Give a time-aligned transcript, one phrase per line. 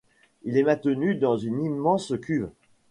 [0.41, 2.49] Il est maintenu dans une immense cuve.